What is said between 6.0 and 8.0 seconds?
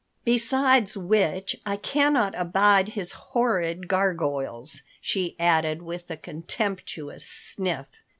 a contemptuous sniff.